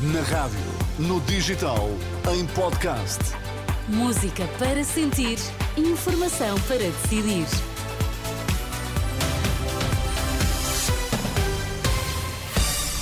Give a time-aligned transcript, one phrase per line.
[0.00, 0.60] Na rádio,
[0.96, 1.88] no digital,
[2.32, 3.18] em podcast.
[3.88, 5.38] Música para sentir,
[5.76, 7.44] informação para decidir.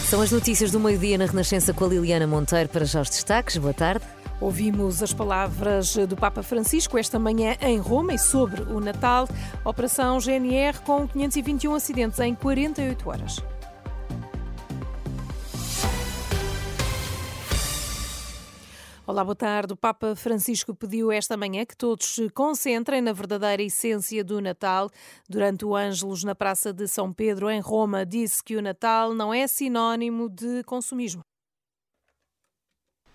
[0.08, 3.58] São as notícias do meio-dia na Renascença com a Liliana Monteiro para já os destaques.
[3.58, 4.02] Boa tarde.
[4.40, 9.28] Ouvimos as palavras do Papa Francisco esta manhã em Roma e sobre o Natal.
[9.62, 13.42] Operação GNR com 521 acidentes em 48 horas.
[19.08, 19.72] Olá, boa tarde.
[19.72, 24.90] O Papa Francisco pediu esta manhã que todos se concentrem na verdadeira essência do Natal.
[25.28, 29.32] Durante o Ângelos na Praça de São Pedro, em Roma, disse que o Natal não
[29.32, 31.22] é sinónimo de consumismo.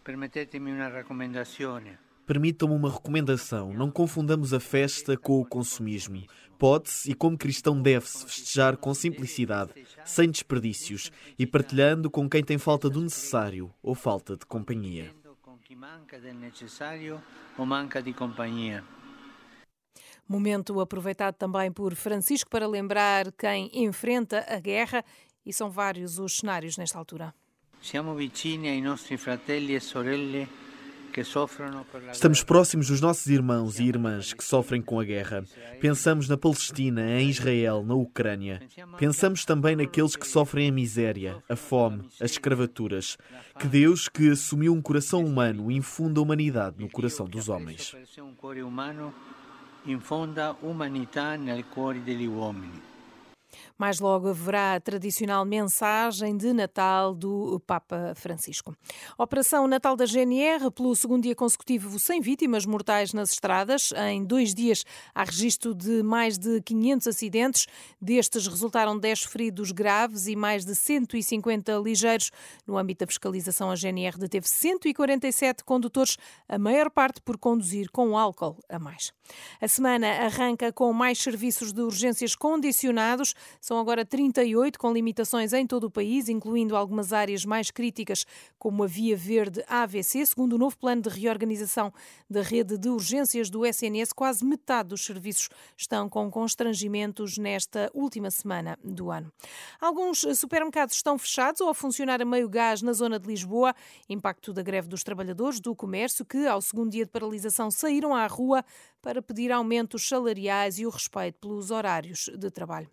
[0.02, 1.82] Permettetemi uma recomendação.
[2.26, 6.24] Permitam-me uma recomendação: não confundamos a festa com o consumismo.
[6.58, 9.74] Pode-se e, como cristão, deve-se festejar com simplicidade,
[10.06, 15.14] sem desperdícios e partilhando com quem tem falta do necessário ou falta de companhia
[15.82, 17.24] manca del necessario
[17.58, 18.84] o manca di companhia.
[20.28, 25.04] Momento aproveitado também por Francisco para lembrar quem enfrenta a guerra
[25.44, 27.34] e são vários os cenários nesta altura.
[27.82, 30.48] Siamo vicini ai nostri fratelli e sorelle
[32.12, 35.44] Estamos próximos dos nossos irmãos e irmãs que sofrem com a guerra.
[35.80, 38.62] Pensamos na Palestina, em Israel, na Ucrânia.
[38.98, 43.18] Pensamos também naqueles que sofrem a miséria, a fome, as escravaturas.
[43.60, 47.94] Que Deus, que assumiu um coração humano, infunda a humanidade no coração dos homens.
[49.84, 52.91] Infonda humanità nel cuore degli uomini.
[53.78, 58.76] Mais logo haverá a tradicional mensagem de Natal do Papa Francisco.
[59.18, 63.92] Operação Natal da GNR, pelo segundo dia consecutivo, sem vítimas mortais nas estradas.
[64.10, 67.68] Em dois dias há registro de mais de 500 acidentes.
[68.02, 72.32] Destes resultaram 10 feridos graves e mais de 150 ligeiros.
[72.66, 78.18] No âmbito da fiscalização, a GNR deteve 147 condutores, a maior parte por conduzir com
[78.18, 79.12] álcool a mais.
[79.60, 83.34] A semana arranca com mais serviços de urgências condicionados.
[83.60, 88.26] São agora 38, com limitações em todo o país, incluindo algumas áreas mais críticas,
[88.58, 90.26] como a Via Verde AVC.
[90.26, 91.94] Segundo o novo plano de reorganização
[92.30, 98.30] da rede de urgências do SNS, quase metade dos serviços estão com constrangimentos nesta última
[98.32, 99.32] semana do ano.
[99.80, 103.74] Alguns supermercados estão fechados ou a funcionar a meio gás na zona de Lisboa.
[104.10, 108.28] Impacto da greve dos trabalhadores do comércio, que, ao segundo dia de paralisação, saíram à
[108.28, 108.64] rua
[109.02, 112.90] para pedir aumentos salariais e o respeito pelos horários de trabalho.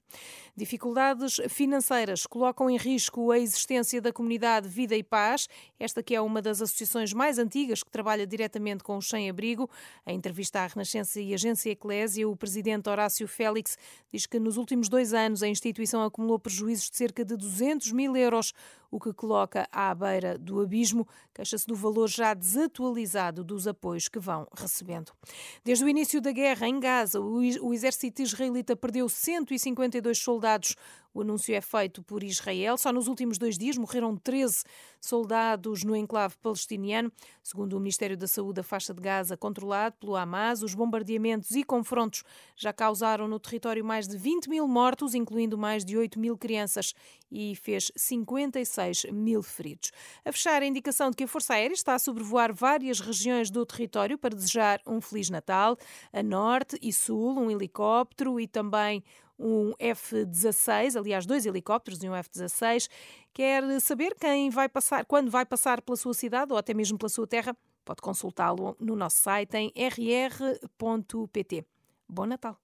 [0.57, 5.49] Dificuldades financeiras colocam em risco a existência da comunidade Vida e Paz,
[5.79, 9.71] esta que é uma das associações mais antigas que trabalha diretamente com os sem-abrigo.
[10.05, 13.79] Em entrevista à Renascença e Agência Eclésia, o presidente Horácio Félix
[14.13, 18.17] diz que nos últimos dois anos a instituição acumulou prejuízos de cerca de 200 mil
[18.17, 18.53] euros,
[18.91, 21.07] o que coloca à beira do abismo.
[21.35, 25.13] Queixa-se do valor já desatualizado dos apoios que vão recebendo.
[25.63, 30.77] Desde o início da guerra em Gaza, o exército israelita perdeu 152 soldados
[31.13, 32.77] o anúncio é feito por Israel.
[32.77, 34.63] Só nos últimos dois dias morreram 13
[35.01, 37.11] soldados no enclave palestiniano.
[37.43, 41.65] Segundo o Ministério da Saúde, da faixa de Gaza, controlado pelo Hamas, os bombardeamentos e
[41.65, 42.25] confrontos
[42.57, 46.95] já causaram no território mais de 20 mil mortos, incluindo mais de 8 mil crianças,
[47.31, 49.91] e fez 56 mil feridos.
[50.25, 53.65] A fechar a indicação de que a Força Aérea está a sobrevoar várias regiões do
[53.65, 55.77] território para desejar um Feliz Natal,
[56.13, 59.03] a norte e sul, um helicóptero e também
[59.39, 62.89] um F-16, aliás, dois helicópteros e um F-16.
[63.33, 67.09] Quer saber quem vai passar, quando vai passar pela sua cidade ou até mesmo pela
[67.09, 67.57] sua terra?
[67.85, 71.65] Pode consultá-lo no nosso site em rr.pt.
[72.09, 72.59] Bom Natal!